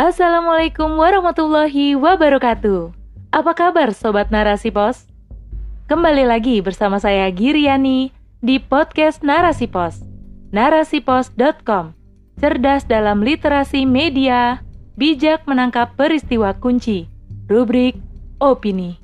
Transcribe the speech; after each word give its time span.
Assalamualaikum 0.00 0.96
warahmatullahi 0.96 1.92
wabarakatuh. 1.92 2.88
Apa 3.36 3.52
kabar 3.52 3.92
sobat 3.92 4.32
Narasi 4.32 4.72
Pos? 4.72 5.04
Kembali 5.92 6.24
lagi 6.24 6.64
bersama 6.64 6.96
saya 6.96 7.28
Giriani 7.28 8.08
di 8.40 8.56
podcast 8.56 9.20
Narasi 9.20 9.68
Pos. 9.68 10.00
Narasipos.com. 10.56 11.92
Cerdas 12.40 12.88
dalam 12.88 13.20
literasi 13.20 13.84
media, 13.84 14.64
bijak 14.96 15.44
menangkap 15.44 15.92
peristiwa 16.00 16.56
kunci. 16.56 17.04
Rubrik 17.44 18.00
opini. 18.40 18.96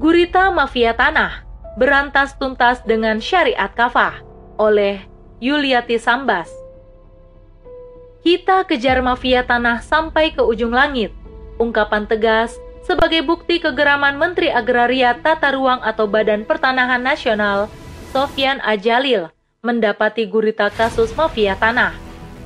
Gurita 0.00 0.48
Mafia 0.48 0.96
Tanah 0.96 1.44
berantas 1.76 2.32
tuntas 2.40 2.80
dengan 2.88 3.20
syariat 3.20 3.68
kafah 3.76 4.24
oleh 4.56 5.12
Yuliati 5.42 5.98
Sambas. 5.98 6.46
Kita 8.22 8.62
kejar 8.70 9.02
mafia 9.02 9.42
tanah 9.42 9.82
sampai 9.82 10.30
ke 10.30 10.38
ujung 10.38 10.70
langit. 10.70 11.10
Ungkapan 11.58 12.06
tegas 12.06 12.54
sebagai 12.86 13.26
bukti 13.26 13.58
kegeraman 13.58 14.14
Menteri 14.14 14.54
Agraria 14.54 15.10
Tata 15.18 15.50
Ruang 15.50 15.82
atau 15.82 16.06
Badan 16.06 16.46
Pertanahan 16.46 17.02
Nasional, 17.02 17.66
Sofyan 18.14 18.62
Ajalil, 18.62 19.26
mendapati 19.66 20.22
gurita 20.30 20.70
kasus 20.70 21.10
mafia 21.18 21.58
tanah. 21.58 21.98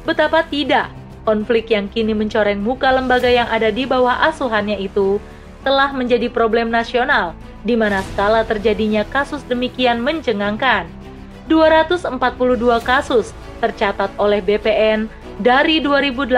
Betapa 0.09 0.49
tidak, 0.49 0.89
konflik 1.29 1.69
yang 1.69 1.93
kini 1.93 2.17
mencoreng 2.17 2.65
muka 2.65 2.89
lembaga 2.89 3.29
yang 3.29 3.53
ada 3.53 3.69
di 3.69 3.85
bawah 3.85 4.33
asuhannya 4.33 4.81
itu 4.81 5.21
telah 5.61 5.93
menjadi 5.93 6.33
problem 6.33 6.73
nasional, 6.73 7.37
di 7.69 7.77
mana 7.77 8.01
skala 8.01 8.49
terjadinya 8.49 9.05
kasus 9.05 9.45
demikian 9.45 10.01
mencengangkan. 10.01 10.89
242 11.49 12.15
kasus 12.85 13.33
tercatat 13.59 14.13
oleh 14.21 14.39
BPN 14.45 15.09
dari 15.41 15.83
2018 15.83 16.31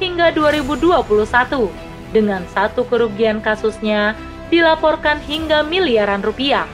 hingga 0.00 0.32
2021 0.34 1.68
dengan 2.10 2.42
satu 2.50 2.82
kerugian 2.88 3.38
kasusnya 3.38 4.18
dilaporkan 4.50 5.22
hingga 5.22 5.62
miliaran 5.62 6.24
rupiah. 6.24 6.66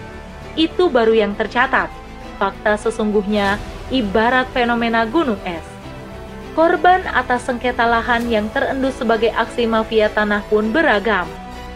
Itu 0.57 0.89
baru 0.89 1.13
yang 1.13 1.37
tercatat. 1.37 1.93
Fakta 2.41 2.81
sesungguhnya 2.81 3.61
ibarat 3.93 4.49
fenomena 4.57 5.05
gunung 5.05 5.41
es. 5.45 5.65
Korban 6.57 7.05
atas 7.13 7.45
sengketa 7.45 7.85
lahan 7.85 8.33
yang 8.33 8.49
terendus 8.49 8.97
sebagai 8.97 9.29
aksi 9.37 9.69
mafia 9.69 10.09
tanah 10.09 10.41
pun 10.49 10.73
beragam. 10.73 11.29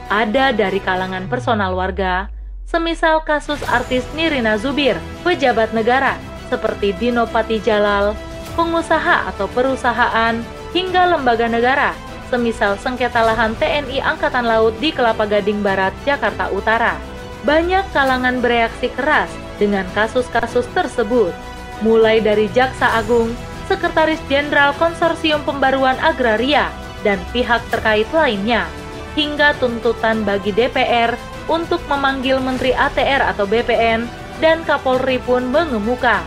Ada 0.08 0.56
dari 0.56 0.80
kalangan 0.80 1.28
personal 1.28 1.76
warga, 1.76 2.32
semisal 2.70 3.26
kasus 3.26 3.58
artis 3.66 4.06
Nirina 4.14 4.54
Zubir, 4.54 4.94
pejabat 5.26 5.74
negara 5.74 6.14
seperti 6.46 6.94
Dino 6.94 7.26
Jalal, 7.66 8.14
pengusaha 8.54 9.26
atau 9.30 9.50
perusahaan, 9.50 10.34
hingga 10.70 11.14
lembaga 11.14 11.50
negara, 11.50 11.94
semisal 12.30 12.78
sengketa 12.78 13.22
lahan 13.22 13.54
TNI 13.58 14.02
Angkatan 14.02 14.46
Laut 14.46 14.74
di 14.78 14.94
Kelapa 14.94 15.26
Gading 15.26 15.62
Barat, 15.62 15.94
Jakarta 16.06 16.50
Utara. 16.50 16.98
Banyak 17.46 17.86
kalangan 17.94 18.42
bereaksi 18.42 18.90
keras 18.94 19.30
dengan 19.62 19.86
kasus-kasus 19.94 20.66
tersebut, 20.74 21.30
mulai 21.82 22.18
dari 22.18 22.50
Jaksa 22.50 22.98
Agung, 22.98 23.30
Sekretaris 23.70 24.20
Jenderal 24.26 24.74
Konsorsium 24.74 25.46
Pembaruan 25.46 25.98
Agraria, 26.02 26.66
dan 27.06 27.22
pihak 27.30 27.62
terkait 27.70 28.10
lainnya, 28.10 28.66
hingga 29.14 29.54
tuntutan 29.62 30.26
bagi 30.26 30.50
DPR 30.50 31.14
untuk 31.50 31.82
memanggil 31.90 32.38
Menteri 32.38 32.70
ATR 32.70 33.34
atau 33.34 33.42
BPN 33.44 34.06
dan 34.38 34.62
Kapolri 34.62 35.18
pun 35.18 35.50
mengemuka. 35.50 36.22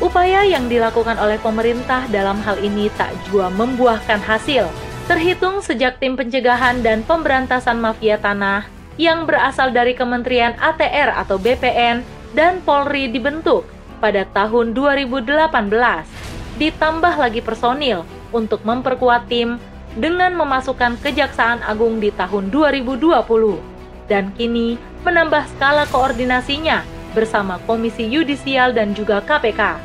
Upaya 0.00 0.42
yang 0.48 0.66
dilakukan 0.66 1.20
oleh 1.20 1.36
pemerintah 1.38 2.08
dalam 2.08 2.40
hal 2.42 2.58
ini 2.58 2.88
tak 2.96 3.12
jua 3.28 3.52
membuahkan 3.52 4.18
hasil. 4.18 4.66
Terhitung 5.06 5.60
sejak 5.60 6.00
tim 6.00 6.16
pencegahan 6.16 6.80
dan 6.80 7.04
pemberantasan 7.04 7.78
mafia 7.78 8.16
tanah 8.16 8.66
yang 8.96 9.28
berasal 9.28 9.70
dari 9.70 9.92
Kementerian 9.92 10.56
ATR 10.58 11.12
atau 11.14 11.36
BPN 11.36 12.02
dan 12.32 12.64
Polri 12.64 13.12
dibentuk 13.12 13.68
pada 14.00 14.24
tahun 14.32 14.72
2018. 14.74 15.28
Ditambah 16.58 17.14
lagi 17.20 17.44
personil 17.44 18.02
untuk 18.32 18.64
memperkuat 18.64 19.28
tim 19.28 19.60
dengan 19.94 20.32
memasukkan 20.34 20.96
Kejaksaan 20.98 21.60
Agung 21.62 22.00
di 22.00 22.08
tahun 22.10 22.48
2020 22.48 23.71
dan 24.06 24.34
kini 24.38 24.78
menambah 25.02 25.46
skala 25.56 25.86
koordinasinya 25.90 26.82
bersama 27.12 27.60
Komisi 27.68 28.08
Yudisial 28.08 28.72
dan 28.72 28.96
juga 28.96 29.20
KPK. 29.22 29.76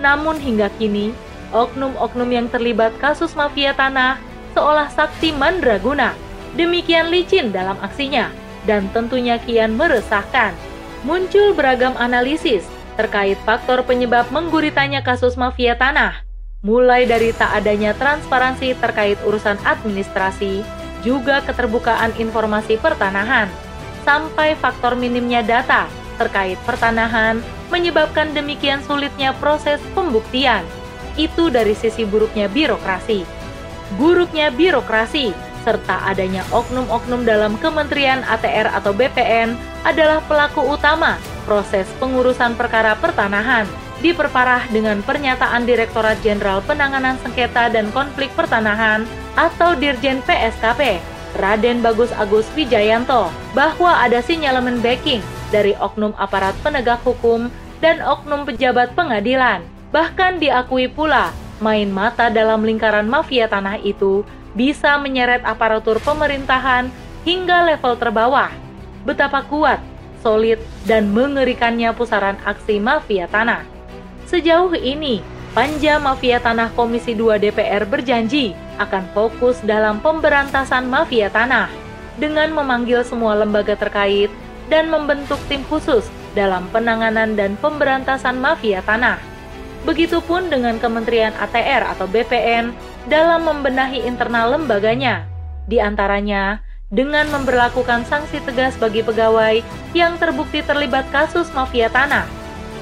Namun 0.00 0.40
hingga 0.40 0.72
kini, 0.80 1.12
oknum-oknum 1.52 2.30
yang 2.32 2.46
terlibat 2.48 2.94
kasus 2.98 3.36
mafia 3.36 3.76
tanah 3.76 4.16
seolah 4.56 4.88
sakti 4.90 5.30
mandraguna. 5.36 6.16
Demikian 6.58 7.14
licin 7.14 7.54
dalam 7.54 7.78
aksinya 7.78 8.32
dan 8.66 8.90
tentunya 8.90 9.38
kian 9.38 9.78
meresahkan. 9.78 10.56
Muncul 11.06 11.56
beragam 11.56 11.94
analisis 11.96 12.66
terkait 12.98 13.38
faktor 13.48 13.80
penyebab 13.86 14.28
mengguritanya 14.28 15.00
kasus 15.00 15.38
mafia 15.38 15.72
tanah, 15.72 16.20
mulai 16.60 17.08
dari 17.08 17.32
tak 17.32 17.56
adanya 17.56 17.96
transparansi 17.96 18.76
terkait 18.76 19.16
urusan 19.24 19.56
administrasi, 19.64 20.60
juga 21.00 21.40
keterbukaan 21.44 22.16
informasi 22.16 22.76
pertanahan 22.80 23.48
sampai 24.04 24.56
faktor 24.56 24.96
minimnya 24.96 25.44
data 25.44 25.86
terkait 26.20 26.60
pertanahan 26.68 27.40
menyebabkan 27.72 28.36
demikian 28.36 28.84
sulitnya 28.84 29.32
proses 29.40 29.80
pembuktian. 29.96 30.60
Itu 31.16 31.48
dari 31.48 31.72
sisi 31.72 32.04
buruknya 32.04 32.46
birokrasi. 32.50 33.24
Buruknya 33.96 34.52
birokrasi 34.52 35.32
serta 35.60 36.08
adanya 36.08 36.44
oknum-oknum 36.52 37.24
dalam 37.24 37.56
Kementerian 37.60 38.24
ATR 38.24 38.72
atau 38.72 38.96
BPN 38.96 39.56
adalah 39.84 40.24
pelaku 40.24 40.64
utama 40.64 41.20
proses 41.44 41.88
pengurusan 42.00 42.56
perkara 42.56 42.96
pertanahan 42.96 43.68
diperparah 44.00 44.68
dengan 44.72 45.04
pernyataan 45.04 45.68
Direktorat 45.68 46.20
Jenderal 46.24 46.64
Penanganan 46.64 47.20
Sengketa 47.20 47.68
dan 47.68 47.92
Konflik 47.92 48.32
Pertanahan 48.32 49.04
atau 49.36 49.76
Dirjen 49.76 50.24
PSKP 50.24 51.00
Raden 51.38 51.78
Bagus 51.84 52.10
Agus 52.16 52.48
Wijayanto 52.58 53.30
bahwa 53.54 53.94
ada 54.02 54.18
sinyalemen 54.18 54.82
backing 54.82 55.22
dari 55.54 55.76
oknum 55.78 56.16
aparat 56.18 56.56
penegak 56.64 56.98
hukum 57.06 57.52
dan 57.78 58.02
oknum 58.02 58.42
pejabat 58.42 58.96
pengadilan. 58.98 59.62
Bahkan 59.90 60.42
diakui 60.42 60.90
pula 60.90 61.30
main 61.62 61.90
mata 61.90 62.32
dalam 62.32 62.62
lingkaran 62.64 63.06
mafia 63.06 63.46
tanah 63.46 63.78
itu 63.82 64.24
bisa 64.54 64.98
menyeret 64.98 65.42
aparatur 65.46 66.02
pemerintahan 66.02 66.90
hingga 67.22 67.68
level 67.74 67.94
terbawah. 67.98 68.50
Betapa 69.06 69.46
kuat, 69.46 69.78
solid, 70.20 70.58
dan 70.84 71.10
mengerikannya 71.10 71.94
pusaran 71.94 72.36
aksi 72.42 72.82
mafia 72.82 73.30
tanah. 73.30 73.79
Sejauh 74.30 74.70
ini, 74.78 75.18
Panja 75.58 75.98
Mafia 75.98 76.38
Tanah 76.38 76.70
Komisi 76.78 77.18
2 77.18 77.42
DPR 77.42 77.82
berjanji 77.82 78.54
akan 78.78 79.10
fokus 79.10 79.58
dalam 79.66 79.98
pemberantasan 79.98 80.86
mafia 80.86 81.26
tanah 81.26 81.66
dengan 82.14 82.54
memanggil 82.54 83.02
semua 83.02 83.34
lembaga 83.34 83.74
terkait 83.74 84.30
dan 84.70 84.86
membentuk 84.86 85.42
tim 85.50 85.66
khusus 85.66 86.06
dalam 86.38 86.62
penanganan 86.70 87.34
dan 87.34 87.58
pemberantasan 87.58 88.38
mafia 88.38 88.78
tanah. 88.86 89.18
Begitupun 89.82 90.46
dengan 90.46 90.78
Kementerian 90.78 91.34
ATR 91.34 91.90
atau 91.90 92.06
BPN 92.06 92.70
dalam 93.10 93.42
membenahi 93.50 94.06
internal 94.06 94.54
lembaganya, 94.54 95.26
di 95.66 95.82
antaranya 95.82 96.62
dengan 96.86 97.26
memperlakukan 97.34 98.06
sanksi 98.06 98.38
tegas 98.46 98.78
bagi 98.78 99.02
pegawai 99.02 99.58
yang 99.90 100.14
terbukti 100.22 100.62
terlibat 100.62 101.10
kasus 101.10 101.50
mafia 101.50 101.90
tanah 101.90 102.39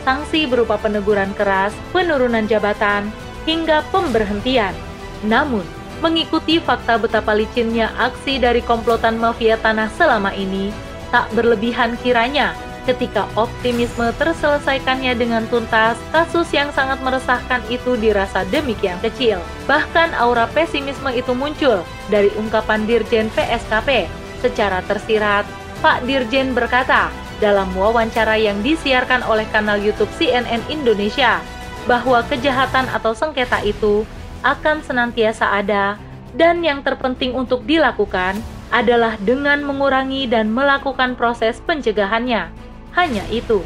sanksi 0.09 0.49
berupa 0.49 0.81
peneguran 0.81 1.37
keras, 1.37 1.77
penurunan 1.93 2.49
jabatan, 2.49 3.13
hingga 3.45 3.85
pemberhentian. 3.93 4.73
Namun, 5.21 5.69
mengikuti 6.01 6.57
fakta 6.57 6.97
betapa 6.97 7.37
licinnya 7.37 7.93
aksi 8.01 8.41
dari 8.41 8.65
komplotan 8.65 9.21
mafia 9.21 9.61
tanah 9.61 9.93
selama 10.01 10.33
ini, 10.33 10.73
tak 11.13 11.29
berlebihan 11.37 12.01
kiranya 12.01 12.57
ketika 12.89 13.29
optimisme 13.37 14.09
terselesaikannya 14.17 15.13
dengan 15.13 15.45
tuntas, 15.53 16.01
kasus 16.09 16.49
yang 16.57 16.73
sangat 16.73 16.97
meresahkan 17.05 17.61
itu 17.69 18.01
dirasa 18.01 18.49
demikian 18.49 18.97
kecil. 19.05 19.45
Bahkan 19.69 20.17
aura 20.17 20.49
pesimisme 20.57 21.13
itu 21.13 21.37
muncul 21.37 21.85
dari 22.09 22.33
ungkapan 22.41 22.89
Dirjen 22.89 23.29
PSKP. 23.37 24.09
Secara 24.41 24.81
tersirat, 24.89 25.45
Pak 25.85 26.09
Dirjen 26.09 26.57
berkata, 26.57 27.13
dalam 27.39 27.71
wawancara 27.75 28.39
yang 28.39 28.59
disiarkan 28.63 29.23
oleh 29.27 29.47
kanal 29.51 29.79
YouTube 29.79 30.11
CNN 30.19 30.63
Indonesia 30.71 31.39
bahwa 31.87 32.21
kejahatan 32.27 32.91
atau 32.93 33.17
sengketa 33.17 33.63
itu 33.65 34.05
akan 34.45 34.85
senantiasa 34.85 35.51
ada 35.51 35.97
dan 36.37 36.61
yang 36.61 36.85
terpenting 36.85 37.33
untuk 37.35 37.65
dilakukan 37.65 38.39
adalah 38.69 39.17
dengan 39.25 39.65
mengurangi 39.65 40.29
dan 40.29 40.53
melakukan 40.53 41.17
proses 41.17 41.59
pencegahannya. 41.65 42.53
Hanya 42.93 43.25
itu. 43.33 43.65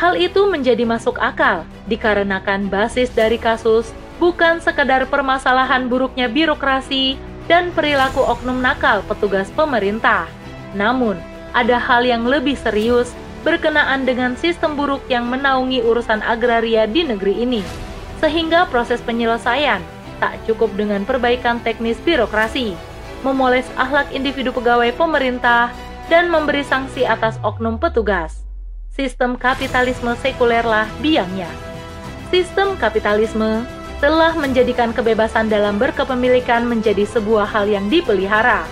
Hal 0.00 0.16
itu 0.16 0.48
menjadi 0.48 0.88
masuk 0.88 1.20
akal 1.20 1.68
dikarenakan 1.86 2.72
basis 2.72 3.12
dari 3.12 3.36
kasus 3.36 3.92
bukan 4.16 4.62
sekedar 4.64 5.04
permasalahan 5.10 5.90
buruknya 5.90 6.32
birokrasi 6.32 7.20
dan 7.50 7.74
perilaku 7.76 8.24
oknum 8.24 8.62
nakal 8.64 9.04
petugas 9.04 9.52
pemerintah. 9.52 10.24
Namun, 10.72 11.20
ada 11.52 11.76
hal 11.76 12.04
yang 12.04 12.24
lebih 12.24 12.56
serius 12.56 13.12
berkenaan 13.42 14.06
dengan 14.06 14.38
sistem 14.38 14.78
buruk 14.78 15.02
yang 15.10 15.26
menaungi 15.28 15.82
urusan 15.82 16.22
agraria 16.22 16.86
di 16.86 17.02
negeri 17.04 17.42
ini, 17.42 17.62
sehingga 18.22 18.70
proses 18.70 19.02
penyelesaian 19.02 19.82
tak 20.22 20.38
cukup 20.46 20.70
dengan 20.78 21.02
perbaikan 21.02 21.58
teknis 21.66 21.98
birokrasi, 22.06 22.78
memoles 23.26 23.66
akhlak 23.74 24.06
individu 24.14 24.54
pegawai 24.54 24.94
pemerintah, 24.94 25.74
dan 26.06 26.30
memberi 26.30 26.62
sanksi 26.62 27.02
atas 27.02 27.42
oknum 27.42 27.82
petugas. 27.82 28.46
Sistem 28.94 29.34
kapitalisme 29.34 30.14
sekulerlah 30.20 30.86
biangnya. 31.02 31.48
Sistem 32.30 32.78
kapitalisme 32.78 33.66
telah 33.98 34.34
menjadikan 34.38 34.94
kebebasan 34.94 35.50
dalam 35.50 35.78
berkepemilikan 35.78 36.66
menjadi 36.66 37.06
sebuah 37.06 37.48
hal 37.48 37.66
yang 37.70 37.86
dipelihara. 37.90 38.62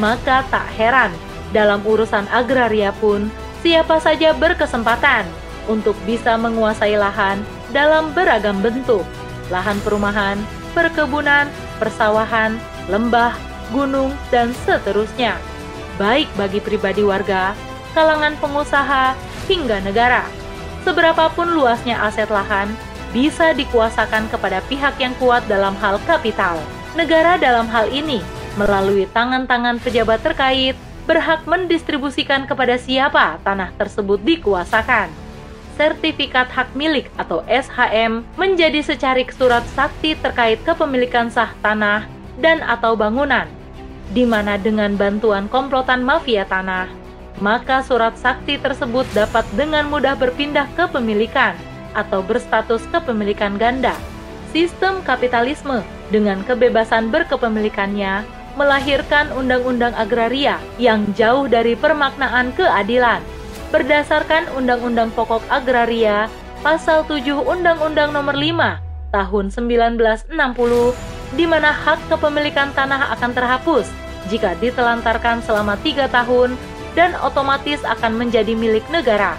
Maka 0.00 0.42
tak 0.50 0.66
heran, 0.74 1.10
dalam 1.54 1.82
urusan 1.86 2.26
agraria 2.30 2.90
pun 2.96 3.30
siapa 3.62 3.98
saja 3.98 4.34
berkesempatan 4.34 5.26
untuk 5.66 5.98
bisa 6.06 6.38
menguasai 6.38 6.94
lahan 6.94 7.42
dalam 7.74 8.14
beragam 8.14 8.58
bentuk, 8.62 9.02
lahan 9.50 9.78
perumahan, 9.82 10.38
perkebunan, 10.72 11.50
persawahan, 11.82 12.56
lembah, 12.86 13.34
gunung, 13.74 14.14
dan 14.30 14.54
seterusnya, 14.62 15.34
baik 15.98 16.30
bagi 16.38 16.62
pribadi 16.62 17.02
warga, 17.02 17.52
kalangan 17.92 18.38
pengusaha, 18.38 19.18
hingga 19.50 19.82
negara. 19.82 20.22
Seberapapun 20.86 21.50
luasnya 21.58 21.98
aset 22.06 22.30
lahan, 22.30 22.70
bisa 23.10 23.50
dikuasakan 23.56 24.30
kepada 24.30 24.62
pihak 24.70 24.94
yang 25.02 25.14
kuat 25.18 25.42
dalam 25.50 25.74
hal 25.82 25.98
kapital. 26.06 26.60
Negara 26.94 27.34
dalam 27.40 27.66
hal 27.66 27.90
ini, 27.90 28.22
melalui 28.54 29.10
tangan-tangan 29.10 29.82
pejabat 29.82 30.22
terkait, 30.22 30.78
berhak 31.06 31.46
mendistribusikan 31.46 32.44
kepada 32.44 32.76
siapa 32.76 33.38
tanah 33.46 33.70
tersebut 33.78 34.18
dikuasakan. 34.26 35.08
Sertifikat 35.78 36.50
hak 36.50 36.74
milik 36.74 37.08
atau 37.14 37.46
SHM 37.46 38.26
menjadi 38.34 38.82
secarik 38.82 39.30
surat 39.30 39.62
sakti 39.72 40.18
terkait 40.18 40.58
kepemilikan 40.66 41.30
sah 41.30 41.54
tanah 41.62 42.08
dan 42.42 42.60
atau 42.64 42.98
bangunan, 42.98 43.46
di 44.10 44.26
mana 44.26 44.58
dengan 44.58 44.96
bantuan 44.96 45.46
komplotan 45.46 46.00
mafia 46.00 46.48
tanah, 46.48 46.88
maka 47.38 47.84
surat 47.84 48.16
sakti 48.16 48.56
tersebut 48.56 49.04
dapat 49.12 49.44
dengan 49.52 49.86
mudah 49.92 50.16
berpindah 50.16 50.66
kepemilikan 50.74 51.52
atau 51.92 52.24
berstatus 52.24 52.84
kepemilikan 52.88 53.60
ganda. 53.60 53.96
Sistem 54.56 55.04
kapitalisme 55.04 55.84
dengan 56.08 56.40
kebebasan 56.48 57.12
berkepemilikannya 57.12 58.24
melahirkan 58.56 59.30
undang-undang 59.36 59.92
agraria 59.94 60.58
yang 60.80 61.04
jauh 61.12 61.46
dari 61.46 61.76
permaknaan 61.76 62.50
keadilan. 62.56 63.20
Berdasarkan 63.66 64.46
Undang-Undang 64.54 65.10
Pokok 65.10 65.42
Agraria 65.50 66.30
Pasal 66.62 67.02
7 67.02 67.34
Undang-Undang 67.34 68.14
Nomor 68.14 68.38
5 68.38 69.10
Tahun 69.10 69.46
1960 69.50 70.30
di 71.34 71.44
mana 71.50 71.74
hak 71.74 72.06
kepemilikan 72.06 72.70
tanah 72.78 73.10
akan 73.18 73.30
terhapus 73.34 73.90
jika 74.30 74.54
ditelantarkan 74.62 75.42
selama 75.42 75.74
tiga 75.82 76.06
tahun 76.06 76.54
dan 76.94 77.18
otomatis 77.18 77.82
akan 77.82 78.14
menjadi 78.14 78.54
milik 78.54 78.86
negara. 78.88 79.34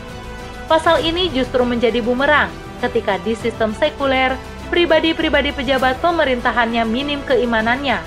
Pasal 0.67 0.99
ini 0.99 1.31
justru 1.31 1.63
menjadi 1.63 2.03
bumerang 2.03 2.51
ketika 2.83 3.15
di 3.23 3.31
sistem 3.33 3.71
sekuler 3.71 4.35
pribadi-pribadi 4.67 5.55
pejabat 5.55 5.95
pemerintahannya 6.03 6.83
minim 6.83 7.23
keimanannya 7.23 8.03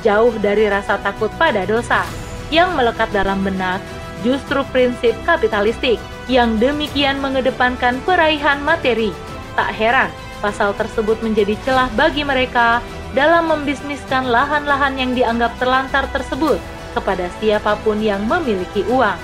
jauh 0.00 0.34
dari 0.40 0.66
rasa 0.66 1.00
takut 1.00 1.30
pada 1.36 1.64
dosa 1.64 2.04
yang 2.50 2.74
melekat 2.74 3.08
dalam 3.14 3.40
benak, 3.46 3.78
justru 4.26 4.60
prinsip 4.74 5.14
kapitalistik 5.22 5.96
yang 6.26 6.58
demikian 6.58 7.22
mengedepankan 7.22 8.02
peraihan 8.02 8.58
materi. 8.62 9.14
Tak 9.54 9.70
heran, 9.74 10.10
pasal 10.42 10.74
tersebut 10.74 11.18
menjadi 11.22 11.54
celah 11.62 11.88
bagi 11.94 12.26
mereka 12.26 12.82
dalam 13.14 13.50
membisniskan 13.50 14.30
lahan-lahan 14.30 14.94
yang 14.98 15.12
dianggap 15.14 15.54
terlantar 15.58 16.06
tersebut 16.14 16.58
kepada 16.94 17.30
siapa 17.38 17.78
pun 17.82 17.98
yang 17.98 18.22
memiliki 18.26 18.82
uang. 18.90 19.18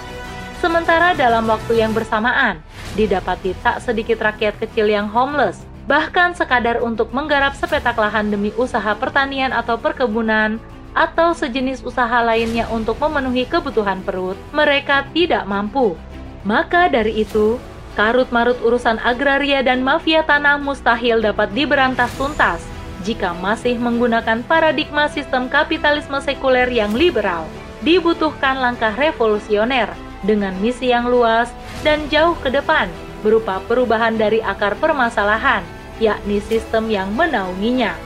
Sementara 0.58 1.12
dalam 1.12 1.46
waktu 1.46 1.84
yang 1.84 1.93
bersamaan, 1.93 2.58
didapati 2.96 3.52
tak 3.61 3.84
sedikit 3.84 4.19
rakyat 4.25 4.56
kecil 4.56 4.88
yang 4.88 5.06
homeless 5.06 5.62
bahkan 5.87 6.35
sekadar 6.35 6.83
untuk 6.83 7.15
menggarap 7.15 7.55
sepetak 7.55 7.94
lahan 7.94 8.29
demi 8.29 8.50
usaha 8.59 8.93
pertanian 8.99 9.55
atau 9.55 9.79
perkebunan, 9.79 10.59
atau 10.97 11.37
sejenis 11.37 11.85
usaha 11.85 12.25
lainnya 12.25 12.67
untuk 12.73 12.99
memenuhi 12.99 13.47
kebutuhan 13.47 14.03
perut, 14.03 14.35
mereka 14.50 15.06
tidak 15.15 15.47
mampu. 15.47 15.94
Maka 16.43 16.88
dari 16.88 17.23
itu, 17.23 17.61
karut-marut 17.94 18.56
urusan 18.65 18.97
agraria 19.05 19.61
dan 19.61 19.85
mafia 19.85 20.25
tanah 20.25 20.56
mustahil 20.56 21.21
dapat 21.21 21.53
diberantas 21.53 22.11
tuntas 22.17 22.65
jika 23.05 23.37
masih 23.38 23.79
menggunakan 23.79 24.43
paradigma 24.49 25.06
sistem 25.06 25.47
kapitalisme 25.47 26.19
sekuler 26.19 26.67
yang 26.73 26.91
liberal. 26.97 27.47
Dibutuhkan 27.85 28.59
langkah 28.59 28.91
revolusioner 28.97 29.93
dengan 30.25 30.56
misi 30.59 30.91
yang 30.91 31.06
luas 31.06 31.53
dan 31.85 32.03
jauh 32.09 32.35
ke 32.41 32.49
depan 32.49 32.88
berupa 33.21 33.61
perubahan 33.69 34.17
dari 34.17 34.41
akar 34.41 34.75
permasalahan 34.81 35.75
yakni 35.98 36.43
sistem 36.44 36.88
yang 36.93 37.12
menaunginya. 37.12 37.96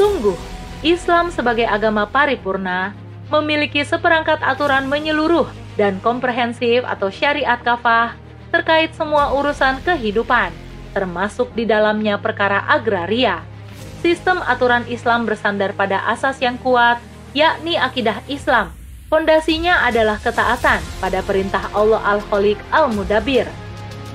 Sungguh, 0.00 0.36
Islam 0.80 1.28
sebagai 1.28 1.68
agama 1.68 2.08
paripurna 2.08 2.96
memiliki 3.28 3.84
seperangkat 3.84 4.40
aturan 4.40 4.88
menyeluruh 4.88 5.46
dan 5.76 6.00
komprehensif 6.00 6.82
atau 6.88 7.12
syariat 7.12 7.60
kafah 7.60 8.16
terkait 8.50 8.90
semua 8.96 9.30
urusan 9.36 9.78
kehidupan, 9.86 10.50
termasuk 10.96 11.52
di 11.54 11.68
dalamnya 11.68 12.18
perkara 12.18 12.66
agraria. 12.66 13.44
Sistem 14.00 14.40
aturan 14.42 14.88
Islam 14.88 15.28
bersandar 15.28 15.76
pada 15.76 16.00
asas 16.08 16.40
yang 16.40 16.56
kuat, 16.58 16.98
yakni 17.36 17.76
akidah 17.76 18.24
Islam. 18.26 18.72
Fondasinya 19.12 19.84
adalah 19.84 20.16
ketaatan 20.22 20.80
pada 21.02 21.20
perintah 21.20 21.66
Allah 21.74 22.00
Al-Khaliq 22.16 22.56
Al-Mudabir. 22.72 23.44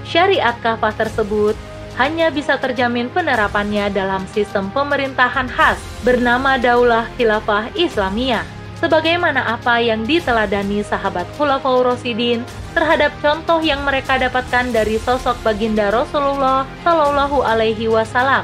Syariat 0.08 0.56
kafah 0.64 0.96
tersebut 0.96 1.54
hanya 1.96 2.28
bisa 2.28 2.60
terjamin 2.60 3.08
penerapannya 3.08 3.88
dalam 3.92 4.28
sistem 4.32 4.68
pemerintahan 4.72 5.48
khas 5.48 5.80
bernama 6.04 6.60
Daulah 6.60 7.08
Khilafah 7.16 7.72
Islamiyah. 7.76 8.44
Sebagaimana 8.76 9.56
apa 9.56 9.80
yang 9.80 10.04
diteladani 10.04 10.84
sahabat 10.84 11.24
Khulafaur 11.40 11.88
Rasidin 11.88 12.44
terhadap 12.76 13.16
contoh 13.24 13.64
yang 13.64 13.80
mereka 13.88 14.20
dapatkan 14.20 14.76
dari 14.76 15.00
sosok 15.00 15.40
baginda 15.48 15.88
Rasulullah 15.96 16.68
Shallallahu 16.84 17.40
Alaihi 17.40 17.88
Wasallam. 17.88 18.44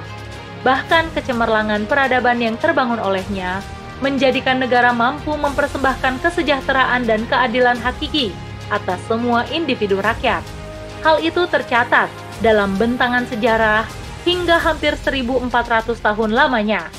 Bahkan 0.64 1.12
kecemerlangan 1.12 1.84
peradaban 1.84 2.40
yang 2.40 2.56
terbangun 2.56 3.04
olehnya 3.04 3.60
menjadikan 4.00 4.64
negara 4.64 4.96
mampu 4.96 5.36
mempersembahkan 5.36 6.24
kesejahteraan 6.24 7.04
dan 7.04 7.28
keadilan 7.28 7.76
hakiki 7.84 8.32
atas 8.72 9.04
semua 9.12 9.44
individu 9.52 10.00
rakyat. 10.00 10.42
Hal 11.04 11.20
itu 11.20 11.44
tercatat 11.50 12.21
dalam 12.42 12.74
bentangan 12.76 13.26
sejarah 13.30 13.86
hingga 14.26 14.58
hampir 14.62 14.98
1400 14.98 15.50
tahun 15.98 16.32
lamanya. 16.34 16.90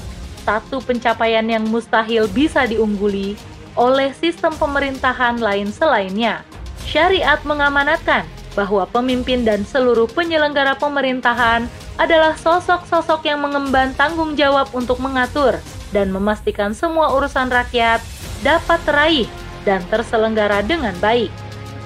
Satu 0.42 0.82
pencapaian 0.82 1.46
yang 1.46 1.62
mustahil 1.70 2.26
bisa 2.26 2.66
diungguli 2.66 3.38
oleh 3.78 4.10
sistem 4.18 4.54
pemerintahan 4.58 5.38
lain 5.38 5.70
selainnya. 5.70 6.42
Syariat 6.82 7.38
mengamanatkan 7.46 8.26
bahwa 8.52 8.84
pemimpin 8.90 9.46
dan 9.46 9.64
seluruh 9.64 10.10
penyelenggara 10.10 10.76
pemerintahan 10.76 11.64
adalah 11.96 12.34
sosok-sosok 12.36 13.24
yang 13.24 13.40
mengemban 13.40 13.94
tanggung 13.94 14.34
jawab 14.34 14.68
untuk 14.74 14.98
mengatur 14.98 15.56
dan 15.92 16.10
memastikan 16.10 16.72
semua 16.72 17.12
urusan 17.14 17.48
rakyat 17.48 18.02
dapat 18.42 18.80
teraih 18.82 19.28
dan 19.62 19.80
terselenggara 19.88 20.60
dengan 20.66 20.92
baik. 20.98 21.30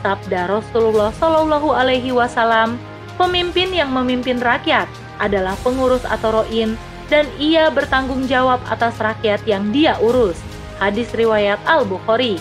Sabda 0.01 0.49
Rasulullah 0.49 1.11
Shallallahu 1.19 1.75
Alaihi 1.75 2.15
Wasallam 2.15 2.79
Pemimpin 3.17 3.73
yang 3.73 3.89
memimpin 3.97 4.37
rakyat 4.37 4.85
adalah 5.17 5.57
pengurus 5.65 6.05
atau 6.05 6.45
roin 6.45 6.77
dan 7.09 7.25
ia 7.41 7.73
bertanggung 7.73 8.29
jawab 8.29 8.61
atas 8.69 9.01
rakyat 9.01 9.41
yang 9.49 9.73
dia 9.73 9.97
urus. 10.05 10.37
Hadis 10.77 11.09
riwayat 11.17 11.57
Al-Bukhari. 11.65 12.37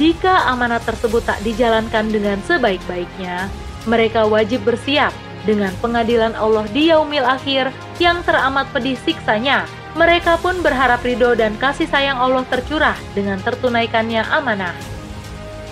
Jika 0.00 0.48
amanat 0.48 0.80
tersebut 0.88 1.20
tak 1.28 1.44
dijalankan 1.44 2.08
dengan 2.08 2.40
sebaik-baiknya, 2.48 3.52
mereka 3.84 4.24
wajib 4.24 4.64
bersiap 4.64 5.12
dengan 5.44 5.76
pengadilan 5.84 6.32
Allah 6.36 6.64
di 6.72 6.88
yaumil 6.88 7.24
akhir 7.24 7.68
yang 8.00 8.24
teramat 8.24 8.64
pedih 8.72 8.96
siksanya. 9.04 9.68
Mereka 9.92 10.40
pun 10.40 10.62
berharap 10.64 11.04
ridho 11.04 11.36
dan 11.36 11.52
kasih 11.60 11.90
sayang 11.90 12.16
Allah 12.16 12.46
tercurah 12.48 12.96
dengan 13.12 13.36
tertunaikannya 13.44 14.24
amanah. 14.30 14.99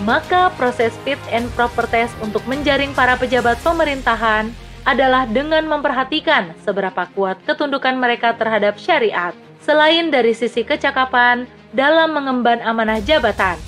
Maka 0.06 0.54
proses 0.54 0.94
fit 1.02 1.18
and 1.34 1.50
proper 1.58 1.86
test 1.90 2.14
untuk 2.22 2.42
menjaring 2.46 2.94
para 2.94 3.18
pejabat 3.18 3.58
pemerintahan 3.66 4.50
adalah 4.86 5.26
dengan 5.26 5.66
memperhatikan 5.66 6.54
seberapa 6.62 7.10
kuat 7.12 7.36
ketundukan 7.44 7.98
mereka 7.98 8.32
terhadap 8.38 8.78
syariat, 8.78 9.34
selain 9.60 10.08
dari 10.08 10.32
sisi 10.32 10.64
kecakapan 10.64 11.44
dalam 11.76 12.14
mengemban 12.14 12.62
amanah 12.64 13.02
jabatan. 13.02 13.58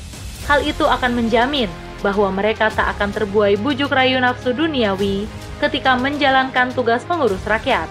Hal 0.49 0.65
itu 0.65 0.87
akan 0.89 1.13
menjamin 1.19 1.69
bahwa 2.01 2.33
mereka 2.33 2.73
tak 2.73 2.97
akan 2.97 3.13
terbuai 3.13 3.61
bujuk 3.61 3.93
rayu 3.93 4.17
nafsu 4.17 4.57
duniawi 4.57 5.29
ketika 5.61 5.99
menjalankan 6.01 6.73
tugas 6.73 7.05
pengurus 7.05 7.45
rakyat. 7.45 7.87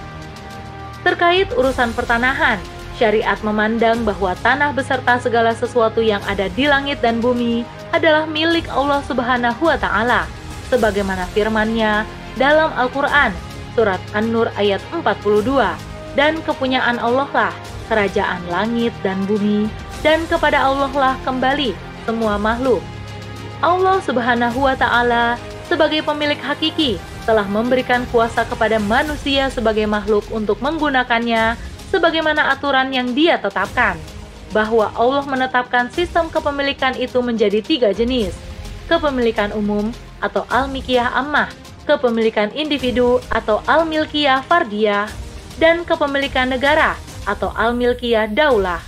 Terkait 1.06 1.48
urusan 1.54 1.94
pertanahan, 1.94 2.58
syariat 2.98 3.38
memandang 3.46 4.04
bahwa 4.04 4.34
tanah 4.42 4.74
beserta 4.74 5.22
segala 5.22 5.54
sesuatu 5.54 6.02
yang 6.02 6.20
ada 6.26 6.50
di 6.52 6.66
langit 6.66 7.00
dan 7.00 7.22
bumi 7.22 7.64
adalah 7.92 8.30
milik 8.30 8.70
Allah 8.70 9.02
Subhanahu 9.06 9.62
wa 9.66 9.78
taala 9.78 10.30
sebagaimana 10.70 11.26
firman-Nya 11.34 12.06
dalam 12.38 12.70
Al-Qur'an 12.78 13.34
surat 13.74 14.02
An-Nur 14.14 14.50
ayat 14.58 14.82
42 14.94 15.46
dan 16.14 16.38
kepunyaan 16.46 16.98
Allah 17.02 17.30
lah 17.34 17.54
kerajaan 17.90 18.46
langit 18.50 18.94
dan 19.02 19.18
bumi 19.26 19.66
dan 20.06 20.24
kepada 20.30 20.62
Allah 20.62 20.92
lah 20.94 21.16
kembali 21.26 21.74
semua 22.06 22.38
makhluk. 22.38 22.82
Allah 23.60 24.00
Subhanahu 24.06 24.64
wa 24.64 24.76
taala 24.78 25.36
sebagai 25.68 26.02
pemilik 26.06 26.40
hakiki 26.40 26.98
telah 27.28 27.46
memberikan 27.46 28.08
kuasa 28.10 28.48
kepada 28.48 28.80
manusia 28.82 29.52
sebagai 29.52 29.86
makhluk 29.86 30.26
untuk 30.34 30.58
menggunakannya 30.64 31.60
sebagaimana 31.92 32.50
aturan 32.54 32.90
yang 32.90 33.12
Dia 33.14 33.38
tetapkan 33.38 34.00
bahwa 34.50 34.90
Allah 34.98 35.26
menetapkan 35.26 35.90
sistem 35.94 36.30
kepemilikan 36.30 36.98
itu 36.98 37.22
menjadi 37.22 37.62
tiga 37.62 37.90
jenis, 37.94 38.34
kepemilikan 38.90 39.54
umum 39.54 39.94
atau 40.20 40.44
al-mikiyah 40.50 41.14
ammah, 41.14 41.50
kepemilikan 41.86 42.50
individu 42.58 43.22
atau 43.30 43.62
al-milkiyah 43.70 44.42
fardiyah, 44.46 45.10
dan 45.62 45.86
kepemilikan 45.86 46.50
negara 46.50 46.98
atau 47.28 47.54
al-milkiyah 47.54 48.32
daulah. 48.32 48.82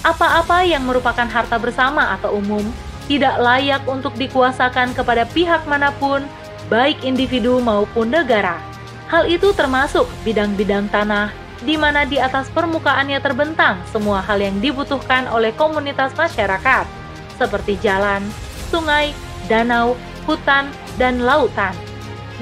Apa-apa 0.00 0.64
yang 0.64 0.86
merupakan 0.86 1.26
harta 1.28 1.60
bersama 1.60 2.16
atau 2.16 2.38
umum 2.38 2.64
tidak 3.10 3.36
layak 3.42 3.82
untuk 3.90 4.14
dikuasakan 4.14 4.94
kepada 4.94 5.26
pihak 5.26 5.66
mana 5.66 5.90
pun, 5.98 6.22
baik 6.70 7.02
individu 7.02 7.58
maupun 7.58 8.06
negara. 8.06 8.62
Hal 9.10 9.26
itu 9.26 9.50
termasuk 9.50 10.06
bidang-bidang 10.22 10.86
tanah 10.86 11.39
di 11.60 11.76
mana 11.76 12.08
di 12.08 12.16
atas 12.16 12.48
permukaannya 12.52 13.20
terbentang 13.20 13.80
semua 13.92 14.24
hal 14.24 14.40
yang 14.40 14.56
dibutuhkan 14.58 15.28
oleh 15.28 15.52
komunitas 15.52 16.16
masyarakat, 16.16 16.88
seperti 17.36 17.76
jalan, 17.84 18.24
sungai, 18.72 19.12
danau, 19.48 19.96
hutan, 20.24 20.72
dan 20.96 21.20
lautan. 21.24 21.72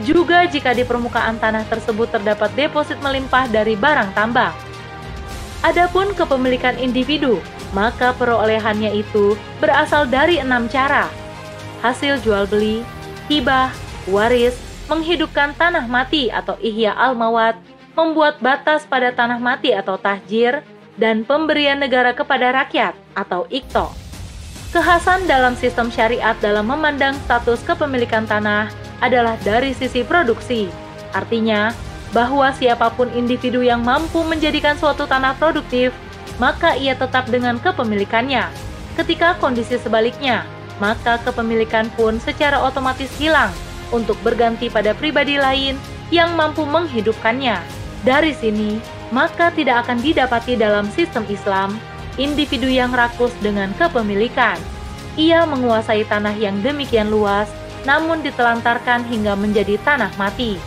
Juga 0.06 0.46
jika 0.46 0.70
di 0.74 0.86
permukaan 0.86 1.42
tanah 1.42 1.66
tersebut 1.66 2.14
terdapat 2.14 2.54
deposit 2.54 3.02
melimpah 3.02 3.50
dari 3.50 3.74
barang 3.74 4.14
tambang. 4.14 4.54
Adapun 5.66 6.14
kepemilikan 6.14 6.78
individu, 6.78 7.42
maka 7.74 8.14
perolehannya 8.14 8.94
itu 8.94 9.34
berasal 9.58 10.06
dari 10.06 10.38
enam 10.38 10.70
cara. 10.70 11.10
Hasil 11.82 12.22
jual 12.22 12.46
beli, 12.46 12.86
hibah, 13.26 13.74
waris, 14.06 14.54
menghidupkan 14.86 15.52
tanah 15.58 15.90
mati 15.90 16.30
atau 16.30 16.54
ihya 16.62 16.94
al-mawat, 16.94 17.58
membuat 17.98 18.38
batas 18.38 18.86
pada 18.86 19.10
tanah 19.10 19.42
mati 19.42 19.74
atau 19.74 19.98
tahjir, 19.98 20.62
dan 20.94 21.26
pemberian 21.26 21.78
negara 21.78 22.14
kepada 22.14 22.54
rakyat 22.54 22.94
atau 23.18 23.50
ikto. 23.50 23.90
Kekhasan 24.70 25.26
dalam 25.26 25.58
sistem 25.58 25.90
syariat 25.90 26.38
dalam 26.38 26.70
memandang 26.70 27.18
status 27.26 27.62
kepemilikan 27.66 28.22
tanah 28.28 28.70
adalah 29.02 29.34
dari 29.42 29.74
sisi 29.74 30.06
produksi. 30.06 30.70
Artinya, 31.10 31.72
bahwa 32.12 32.52
siapa 32.52 32.92
pun 32.92 33.08
individu 33.16 33.64
yang 33.64 33.80
mampu 33.80 34.20
menjadikan 34.26 34.76
suatu 34.76 35.08
tanah 35.08 35.38
produktif, 35.40 35.94
maka 36.36 36.76
ia 36.76 36.92
tetap 36.94 37.26
dengan 37.32 37.56
kepemilikannya. 37.58 38.46
Ketika 38.98 39.38
kondisi 39.38 39.78
sebaliknya, 39.78 40.44
maka 40.82 41.18
kepemilikan 41.22 41.88
pun 41.94 42.18
secara 42.22 42.58
otomatis 42.62 43.10
hilang 43.16 43.50
untuk 43.94 44.18
berganti 44.20 44.68
pada 44.68 44.92
pribadi 44.92 45.38
lain 45.40 45.78
yang 46.10 46.34
mampu 46.36 46.66
menghidupkannya. 46.66 47.77
Dari 48.06 48.30
sini, 48.34 48.78
maka 49.10 49.50
tidak 49.50 49.86
akan 49.86 49.98
didapati 49.98 50.54
dalam 50.54 50.86
sistem 50.92 51.26
Islam 51.26 51.74
individu 52.18 52.66
yang 52.66 52.90
rakus 52.90 53.32
dengan 53.38 53.70
kepemilikan. 53.78 54.58
Ia 55.18 55.46
menguasai 55.46 56.06
tanah 56.06 56.34
yang 56.34 56.62
demikian 56.62 57.10
luas, 57.10 57.50
namun 57.86 58.22
ditelantarkan 58.22 59.06
hingga 59.06 59.34
menjadi 59.38 59.78
tanah 59.82 60.14
mati. 60.18 60.58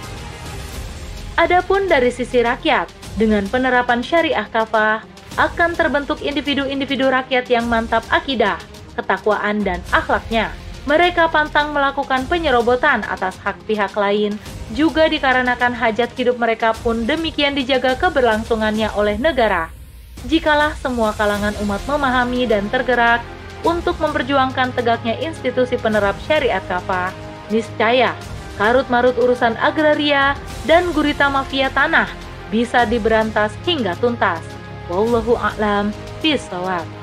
Adapun 1.40 1.88
dari 1.88 2.12
sisi 2.12 2.44
rakyat, 2.44 2.92
dengan 3.16 3.48
penerapan 3.48 4.04
syariah 4.04 4.48
kafah, 4.48 5.04
akan 5.40 5.72
terbentuk 5.76 6.20
individu-individu 6.20 7.08
rakyat 7.08 7.48
yang 7.48 7.68
mantap 7.72 8.04
akidah, 8.12 8.60
ketakwaan, 9.00 9.64
dan 9.64 9.80
akhlaknya. 9.96 10.52
Mereka 10.84 11.30
pantang 11.32 11.72
melakukan 11.72 12.28
penyerobotan 12.28 13.06
atas 13.08 13.38
hak 13.46 13.56
pihak 13.70 13.94
lain 13.96 14.36
juga 14.72 15.08
dikarenakan 15.08 15.76
hajat 15.76 16.16
hidup 16.16 16.40
mereka 16.40 16.72
pun 16.80 17.04
demikian 17.04 17.56
dijaga 17.56 17.96
keberlangsungannya 18.00 18.92
oleh 18.96 19.20
negara. 19.20 19.72
Jikalah 20.28 20.78
semua 20.78 21.12
kalangan 21.18 21.56
umat 21.66 21.82
memahami 21.90 22.46
dan 22.46 22.70
tergerak 22.70 23.26
untuk 23.66 23.98
memperjuangkan 23.98 24.74
tegaknya 24.74 25.18
institusi 25.22 25.78
penerap 25.78 26.18
syariat 26.26 26.62
kafah, 26.66 27.14
niscaya 27.50 28.14
karut-marut 28.62 29.18
urusan 29.18 29.58
agraria 29.58 30.38
dan 30.70 30.94
gurita 30.94 31.30
mafia 31.30 31.74
tanah 31.74 32.10
bisa 32.54 32.86
diberantas 32.86 33.56
hingga 33.66 33.98
tuntas. 33.98 34.44
Wallahu 34.92 35.40
a'lam 35.40 35.90
bishawab. 36.22 37.01